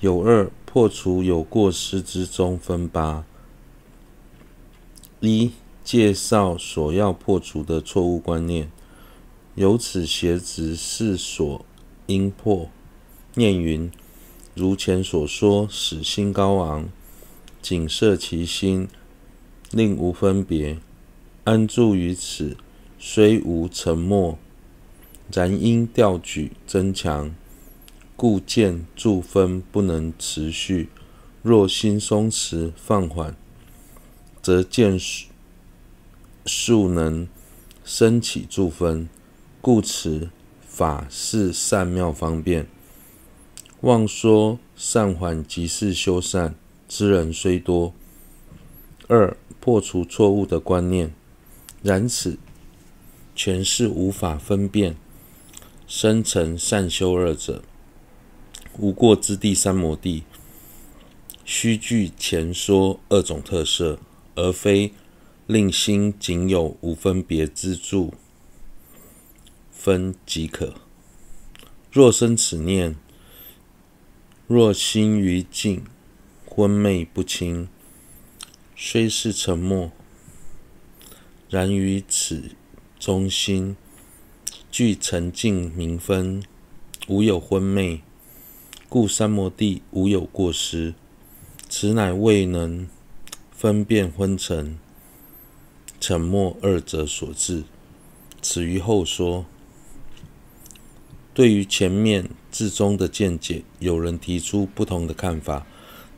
[0.00, 3.24] 有二破除有过失之中分八：
[5.20, 5.50] 一、
[5.82, 8.70] 介绍所要破除的错误观念，
[9.54, 11.64] 由此邪执是所
[12.06, 12.68] 应破。
[13.36, 13.90] 念云：
[14.54, 16.90] 如前所说，使心高昂，
[17.62, 18.88] 警摄其心，
[19.70, 20.78] 令无分别，
[21.44, 22.58] 安住于此，
[22.98, 24.38] 虽无沉没，
[25.32, 27.34] 然因调举增强，
[28.16, 30.88] 故见住分不能持续。
[31.42, 33.36] 若心松弛放缓，
[34.42, 34.98] 则见
[36.44, 37.28] 数能
[37.84, 39.08] 生起住分。
[39.60, 40.30] 故此
[40.66, 42.66] 法是善妙方便。
[43.82, 46.54] 妄说善缓即是修善
[46.88, 47.92] 之人虽多。
[49.08, 51.12] 二、破除错误的观念，
[51.82, 52.38] 然此
[53.36, 54.96] 全是无法分辨
[55.86, 57.62] 生成善修二者，
[58.78, 60.24] 无过之地三摩地，
[61.44, 63.98] 须具前说二种特色，
[64.34, 64.92] 而非
[65.46, 68.12] 令心仅有无分别之住
[69.70, 70.74] 分即可。
[71.90, 72.96] 若生此念，
[74.46, 75.82] 若心于静，
[76.44, 77.68] 昏昧不清，
[78.76, 79.90] 虽是沉默，
[81.48, 82.50] 然于此
[82.98, 83.76] 中心
[84.70, 86.42] 具沉静明分，
[87.08, 88.02] 无有昏昧，
[88.88, 90.94] 故三摩地无有过失。
[91.68, 92.88] 此乃未能
[93.50, 94.78] 分辨昏沉、
[96.00, 97.64] 沉没二者所致。
[98.40, 99.46] 此于后说。
[101.34, 105.66] 对于前面至中的见解，有人提出不同的看法。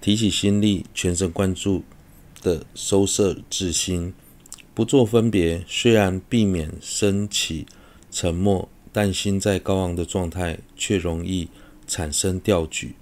[0.00, 1.82] 提起心力，全神贯注
[2.40, 4.14] 地收摄至心，
[4.74, 7.66] 不做分别，虽然避免升起
[8.12, 11.48] 沉没，但心在高昂的状态，却容易
[11.88, 12.94] 产生调举，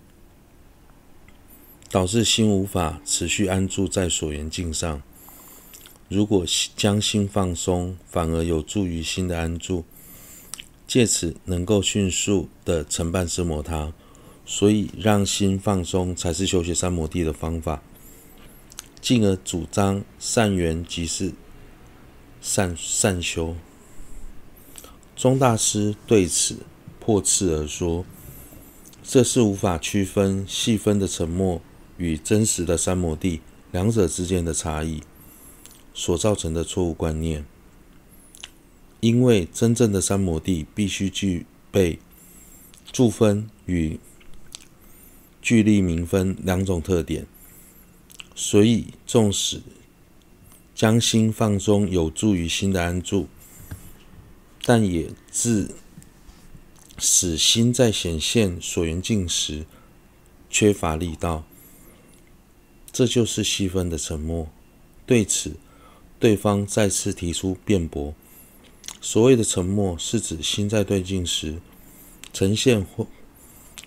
[1.90, 5.02] 导致心无法持续安住在所缘境上。
[6.08, 6.46] 如果
[6.76, 9.84] 将心放松，反而有助于心的安住。
[10.86, 13.92] 借此能够迅速地成办奢摩他，
[14.46, 17.82] 所以让心放松才是修学三摩地的方法。
[19.00, 21.32] 进而主张善缘即是
[22.40, 23.56] 善善修。
[25.16, 26.58] 宗大师对此
[27.00, 28.04] 破斥而说
[29.08, 31.62] ：“这是无法区分细分的沉默
[31.96, 33.40] 与真实的三摩地
[33.70, 35.00] 两者之间的差异
[35.94, 37.44] 所造成的错误观念。”
[39.00, 42.00] 因为真正的三摩地必须具备
[42.90, 44.00] 助分与
[45.40, 47.26] 具力明分两种特点，
[48.34, 49.60] 所以纵使
[50.74, 53.28] 将心放松有助于心的安住，
[54.64, 55.70] 但也致
[56.98, 59.66] 使心在显现所缘境时
[60.48, 61.44] 缺乏力道，
[62.90, 64.48] 这就是细分的沉默。
[65.04, 65.56] 对此，
[66.18, 68.14] 对方再次提出辩驳。
[69.00, 71.60] 所谓的沉默，是指心在对境时
[72.32, 73.06] 呈现昏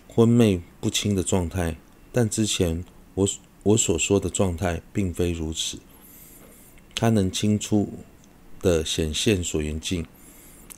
[0.07, 1.75] 昏昧不清的状态，
[2.11, 3.27] 但之前我
[3.63, 5.79] 我所说的状态并非如此。
[6.95, 7.91] 它能清楚
[8.61, 10.05] 的显现所缘境，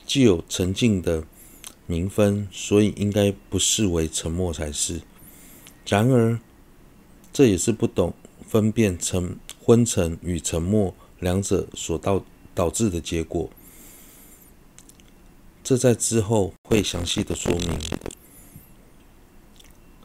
[0.06, 1.24] 既有沉静的
[1.92, 5.02] 明分，所以应该不视为沉默才是。
[5.86, 6.40] 然而，
[7.34, 8.14] 这也是不懂
[8.48, 12.24] 分辨沉昏沉与沉默两者所导
[12.56, 13.50] 导致的结果。
[15.62, 17.78] 这在之后会详细的说明。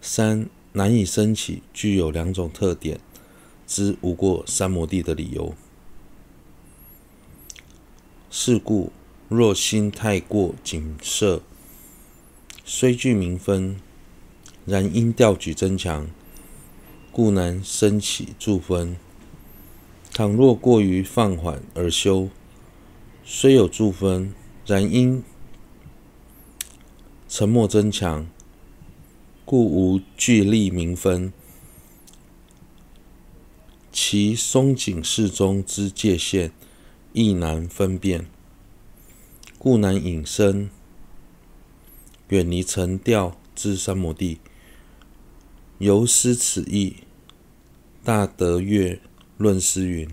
[0.00, 2.98] 三、难以生起具有两种特点
[3.66, 5.54] 之无过三摩地的理由。
[8.30, 8.92] 是故，
[9.28, 11.42] 若心太过警摄，
[12.68, 13.76] 虽具明分，
[14.64, 16.10] 然因调举增强，
[17.12, 18.96] 故难生起住分。
[20.12, 22.28] 倘若过于放缓而修，
[23.24, 24.34] 虽有住分，
[24.66, 25.22] 然因
[27.28, 28.26] 沉默增强，
[29.44, 31.32] 故无具力明分，
[33.92, 36.50] 其松紧适中之界限
[37.12, 38.26] 亦难分辨，
[39.56, 40.68] 故难引生
[42.28, 44.38] 远离沉调至三摩地。
[45.78, 46.96] 由思此意，
[48.02, 49.00] 大德月
[49.36, 50.08] 论师云：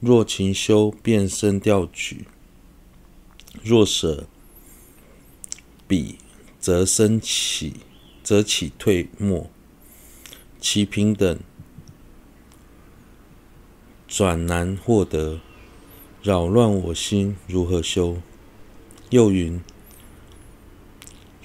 [0.00, 2.24] 若勤修，便生调取；
[3.62, 4.26] 若舍。
[5.86, 6.18] 彼
[6.60, 7.76] 则生起，
[8.22, 9.48] 则起退没，
[10.60, 11.40] 其平等
[14.06, 15.40] 转难获得，
[16.22, 18.18] 扰乱我心，如何修？
[19.08, 19.62] 又云：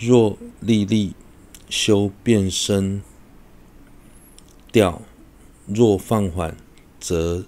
[0.06, 1.14] 若历历
[1.70, 3.02] 修变声
[4.70, 5.02] 调，
[5.66, 6.58] 若放缓，
[7.00, 7.46] 则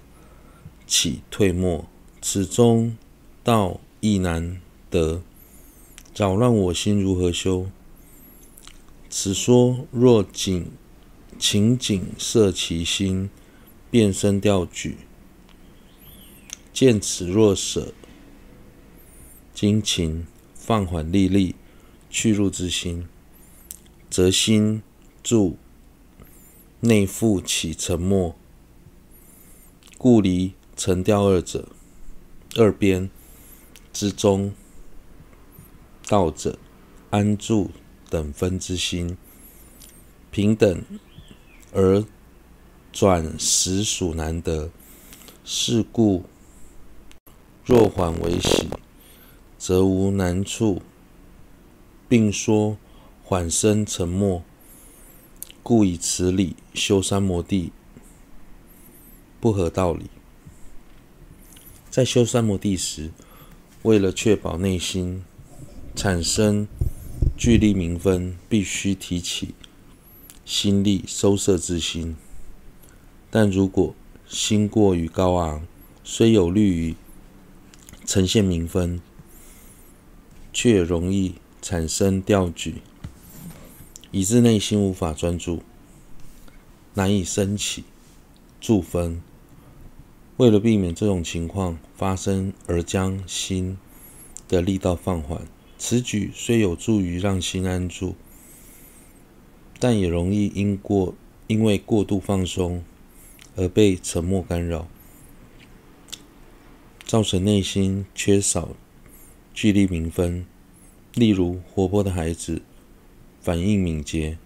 [0.86, 1.84] 起退没，
[2.22, 2.96] 此中
[3.44, 4.58] 道亦难
[4.88, 5.20] 得。
[6.14, 7.66] 扰乱我心，如何修？
[9.10, 10.70] 此说若仅
[11.38, 13.28] 情景摄其心，
[13.90, 14.96] 变声调举，
[16.72, 17.92] 见此若舍
[19.52, 21.54] 精勤，放缓利力，
[22.16, 23.06] 去入之心，
[24.08, 24.82] 则心
[25.22, 25.58] 住
[26.80, 28.34] 内复起沉没，
[29.98, 31.68] 故离沉调二者
[32.54, 33.10] 二边
[33.92, 34.54] 之中
[36.08, 36.58] 道者，
[37.10, 37.70] 安住
[38.08, 39.18] 等分之心，
[40.30, 40.82] 平等
[41.74, 42.02] 而
[42.94, 44.70] 转实属难得。
[45.44, 46.24] 是故
[47.66, 48.70] 若缓为喜，
[49.58, 50.80] 则无难处，
[52.08, 52.76] 并说
[53.24, 54.42] 缓生沉默，
[55.62, 57.72] 故以此理修三摩地
[59.40, 60.10] 不合道理。
[61.90, 63.10] 在修三摩地时，
[63.82, 65.24] 为了确保内心
[65.94, 66.68] 产生
[67.36, 69.54] 聚力明分，必须提起
[70.44, 72.14] 心力收摄之心。
[73.30, 73.94] 但如果
[74.28, 75.66] 心过于高昂，
[76.04, 76.94] 虽有利于
[78.04, 79.00] 呈现明分，
[80.52, 82.76] 却容易产生调举，
[84.10, 85.62] 以致内心无法专注，
[86.94, 87.84] 难以升起
[88.60, 89.20] 助分。
[90.36, 93.78] 为了避免这种情况发生，而将心
[94.48, 95.42] 的力道放缓。
[95.78, 98.14] 此举虽有助于让心安住，
[99.78, 101.14] 但也容易因过
[101.46, 102.82] 因为过度放松
[103.56, 104.88] 而被沉默干扰，
[107.04, 108.70] 造成内心缺少
[109.52, 110.46] 聚力明分。
[111.16, 112.60] 例如，活泼的孩子
[113.40, 114.36] 反应敏捷，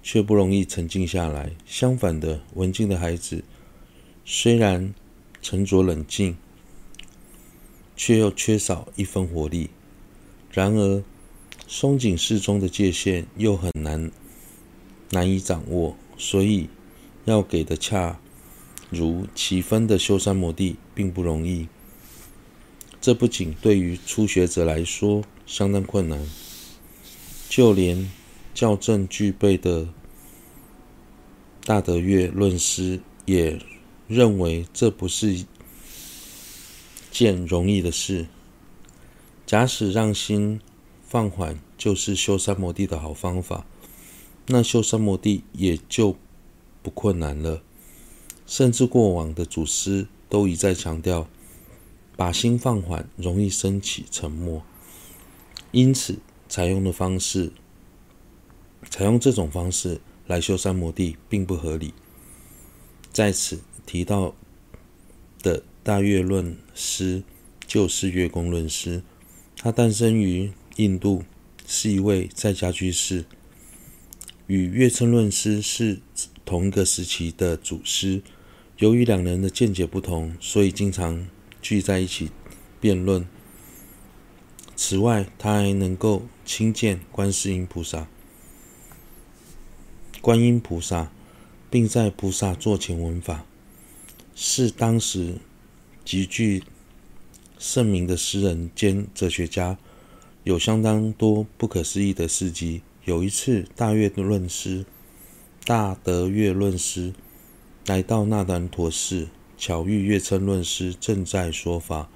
[0.00, 3.42] 却不容易沉静下来；相反的，文静的孩子
[4.24, 4.94] 虽然
[5.42, 6.36] 沉着冷静，
[7.96, 9.70] 却又缺少一分活力。
[10.52, 11.02] 然而，
[11.66, 14.12] 松紧适中的界限又很难
[15.10, 16.68] 难以掌握，所以
[17.24, 18.20] 要给的恰
[18.88, 21.66] 如其分的修三摩地并不容易。
[23.00, 26.26] 这不仅对于初学者来说相当困难，
[27.48, 28.10] 就连
[28.54, 29.88] 校正具备的
[31.64, 33.60] 大德乐论师也
[34.08, 35.44] 认为这不是
[37.10, 38.26] 件容易的事。
[39.44, 40.60] 假使让心
[41.06, 43.66] 放缓就是修三摩地的好方法，
[44.46, 46.16] 那修三摩地也就
[46.82, 47.62] 不困难了。
[48.46, 51.28] 甚至过往的祖师都一再强调，
[52.16, 54.62] 把心放缓容易升起沉没，
[55.72, 57.50] 因此采用的方式，
[58.88, 61.92] 采用这种方式来修三摩地并不合理。
[63.10, 64.34] 在此提到
[65.42, 67.22] 的大月论师
[67.66, 69.02] 就是月宫论师。
[69.56, 71.24] 他诞生于印度，
[71.66, 73.24] 是一位在家居士，
[74.46, 76.00] 与月称论师是
[76.44, 78.22] 同一个时期的祖师。
[78.78, 81.28] 由于两人的见解不同，所以经常
[81.60, 82.30] 聚在一起
[82.80, 83.26] 辩论。
[84.76, 88.06] 此外，他还能够亲见观世音菩萨、
[90.20, 91.10] 观音菩萨，
[91.70, 93.44] 并在菩萨座前闻法，
[94.34, 95.36] 是当时
[96.04, 96.64] 极具。
[97.64, 99.78] 盛名的诗人兼哲学家，
[100.42, 102.82] 有相当多不可思议的事迹。
[103.04, 104.84] 有一次，大乐论师、
[105.64, 107.12] 大德乐论师
[107.86, 112.10] 来到那兰陀寺，巧遇月称论师正在说法。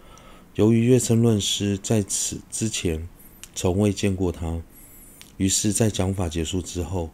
[0.56, 3.06] 由于月称论师在此之前
[3.54, 4.62] 从未见过他，
[5.36, 7.10] 于是，在讲法结束之后，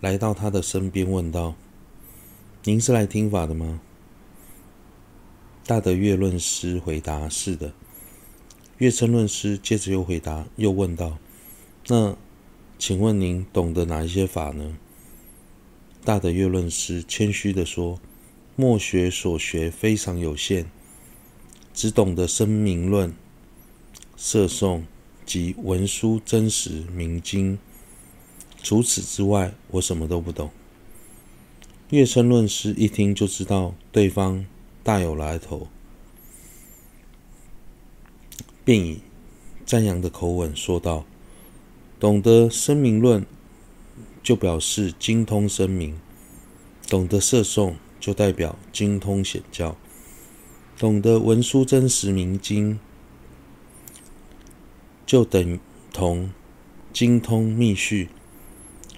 [0.00, 1.54] 来到他的身边问道
[2.64, 3.80] ：“您是来听法的吗？”
[5.64, 7.72] 大德月论师回答：“是的。”
[8.78, 11.18] 月称论师接着又回答，又问道
[11.86, 12.16] ：“那
[12.76, 14.76] 请问您懂得哪一些法呢？”
[16.04, 18.00] 大德月论师谦虚地说
[18.56, 20.68] ：“末学所学非常有限，
[21.78, 23.14] 只懂得声明论、
[24.16, 24.84] 摄颂
[25.24, 27.56] 及文殊真实明经。
[28.64, 30.50] 除此之外，我什么都不懂。”
[31.90, 34.44] 乐称论师一听就知道对方。
[34.82, 35.68] 大有来头，
[38.64, 39.00] 便以
[39.64, 41.04] 赞扬的口吻说道
[42.00, 43.24] ：“懂得声明论，
[44.22, 45.92] 就表示精通声明；
[46.88, 49.76] 懂得摄颂，就代表精通显教；
[50.78, 52.78] 懂得文殊真实明经，
[55.04, 55.58] 就等
[55.92, 56.30] 同
[56.92, 58.10] 精通密续，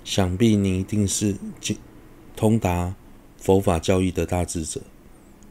[0.05, 1.79] 想必您一定是精
[2.37, 2.95] 通达
[3.39, 4.83] 佛法教义的大智者。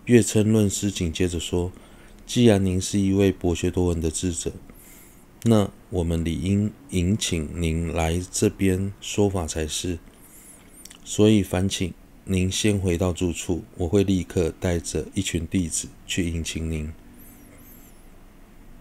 [0.06, 1.72] 月称论师紧接着说
[2.28, 4.52] ：“既然您是一位博学多闻的智者，
[5.46, 9.98] 那我们理应迎请您来这边说法才是。
[11.04, 11.92] 所以，烦请
[12.32, 16.94] 您先回到住处，我会立刻带着一群弟子去迎请您。”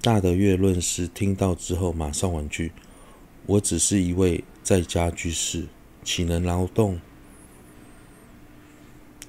[0.02, 2.72] 大德月论师听到之后，马上婉拒
[3.46, 5.64] ：“我只是一位在家居士，
[6.04, 7.00] 岂能劳动？”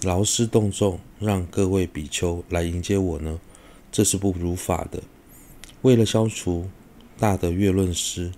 [0.04, 3.40] 劳师动众，让各位比丘来迎接我呢？
[3.90, 5.02] 这是不如法的。
[5.84, 6.70] 为了消除
[7.18, 8.34] 大德月论师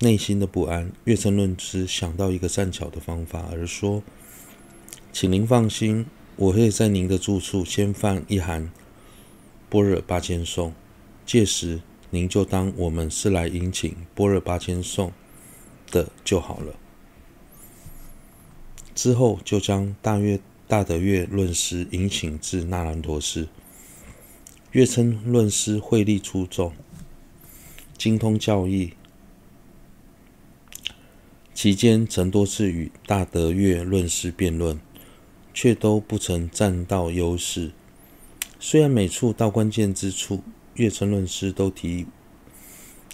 [0.00, 4.02] 内心的不安，月称论师想到一个善巧的方法，而说
[5.14, 8.72] ：“请您放心，我会在您的住处先放一函
[9.70, 10.74] 般若八千颂，
[11.24, 11.80] 届时
[12.10, 15.12] 您就当我们是来迎请般若八千颂
[15.92, 16.74] 的就好了。”
[18.92, 23.46] 之后，就将大月大德月论师迎请至那兰陀寺。
[24.72, 26.72] 月称论师慧力出众，
[27.96, 28.94] 精通教义，
[31.54, 34.80] 期间曾多次与大德月论师辩论，
[35.54, 37.70] 却都不曾占到优势。
[38.58, 40.42] 虽然每处到关键之处，
[40.74, 42.06] 月称论师都提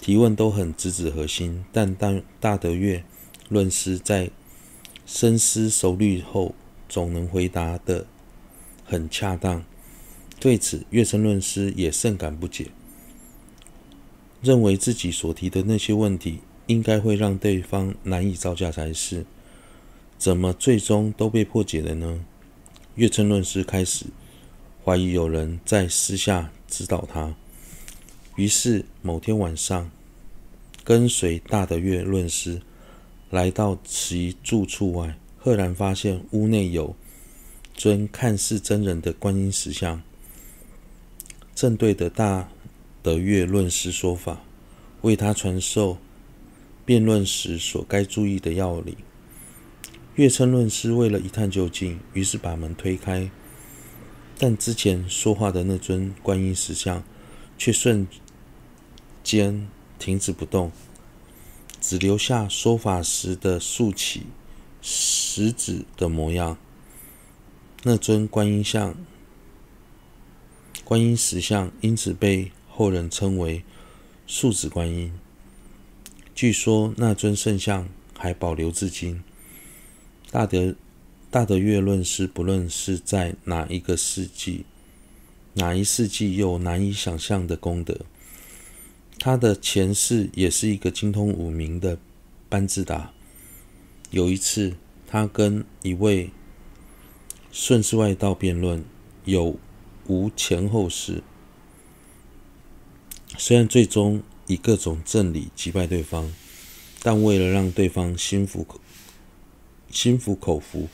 [0.00, 3.04] 提问都很直指核心，但大大德月
[3.48, 4.30] 论师在
[5.04, 6.54] 深思熟虑后，
[6.88, 8.06] 总能回答的
[8.84, 9.62] 很恰当。
[10.38, 12.68] 对此，月称论师也甚感不解，
[14.40, 19.26] 认为自己所提的那些问题，应该会让对方难以招架才是，
[20.16, 22.24] 怎么最终都被破解了呢？
[22.94, 24.06] 月称论师开始
[24.84, 27.34] 怀疑有人在私下指导他，
[28.36, 29.90] 于是某天晚上，
[30.84, 32.60] 跟随大德月论师。
[33.30, 36.96] 来到其住处外，赫然发现屋内有
[37.74, 40.02] 尊看似真人的观音石像，
[41.54, 42.48] 正对着大
[43.04, 44.42] 德月论师说法，
[45.02, 45.96] 为他传授
[46.84, 48.96] 辩论时所该注意的要领。
[50.16, 53.30] 月称论师为了一探究竟，于是把门推开，
[54.36, 57.02] 但之前说话的那尊观音石像
[57.56, 58.06] 却瞬
[59.22, 60.72] 间停止不动。
[61.80, 64.24] 只留下说法时的竖起
[64.82, 66.58] 食指的模样。
[67.84, 68.94] 那尊观音像、
[70.84, 73.64] 观音石像，因此被后人称为
[74.26, 75.10] 竖指观音。
[76.34, 77.88] 据说那尊圣像
[78.18, 79.22] 还保留至今。
[80.30, 80.76] 大德
[81.28, 84.64] 大德月论师，不论是在哪一个世纪、
[85.54, 87.98] 哪一世纪，又有难以想象的功德。
[89.18, 91.98] 他的前世也是一个精通五明的
[92.48, 93.12] 班智达。
[94.10, 94.74] 有一次，
[95.06, 96.30] 他跟一位
[97.50, 98.84] 顺世外道辩论
[99.24, 99.58] 有
[100.06, 101.24] 无前后世，
[103.36, 106.32] 虽然最终以各种正理击败对方，
[107.02, 108.80] 但为了让对方心服口
[109.90, 110.88] 心服口服，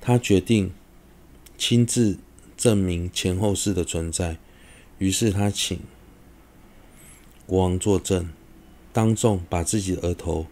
[0.00, 0.72] 他决定
[1.58, 2.18] 亲自
[2.56, 4.38] 证明前后世的存在。
[4.98, 5.78] 于是他请。
[7.46, 8.28] 国王作证，
[8.92, 10.46] 当众把自己的额头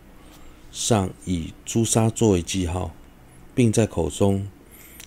[0.72, 2.92] 上以朱砂作为记号，
[3.54, 4.48] 并在口中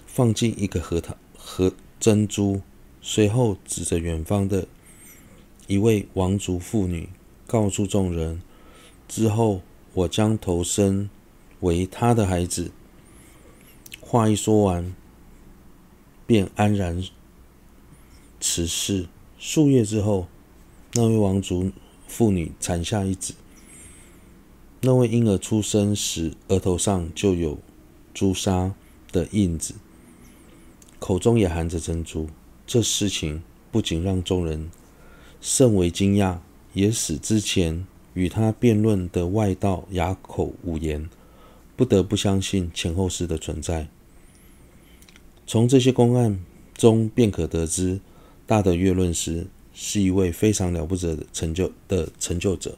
[0.07, 2.61] 放进一个核桃核珍珠，
[3.01, 4.67] 随后指着远方的
[5.67, 7.09] 一位王族妇女，
[7.45, 8.41] 告诉众人
[9.09, 9.61] ：“之后
[9.93, 11.09] 我将投身
[11.61, 12.71] 为他的孩子。”
[13.99, 14.93] 话一说完，
[16.27, 17.03] 便安然
[18.39, 19.07] 辞世。
[19.39, 20.27] 数月之后。
[20.93, 21.71] 那位王族
[22.05, 23.33] 妇女产下一子，
[24.81, 27.57] 那位婴儿出生时额头上就有
[28.13, 28.73] 朱砂
[29.09, 29.75] 的印子，
[30.99, 32.27] 口中也含着珍珠。
[32.67, 33.41] 这事情
[33.71, 34.69] 不仅让众人
[35.39, 36.39] 甚为惊讶，
[36.73, 41.09] 也使之前与他辩论的外道哑口无言，
[41.81, 43.87] 不得不相信前后世的存在。
[45.47, 46.39] 从这些公案
[46.75, 47.99] 中便可得知，
[48.45, 49.47] 大的月论师。
[49.73, 52.77] 是一位非常了不得的成就的成就者。